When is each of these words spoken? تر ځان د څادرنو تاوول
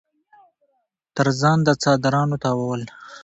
تر 1.15 1.27
ځان 1.39 1.57
د 1.65 1.69
څادرنو 1.81 2.35
تاوول 2.43 2.81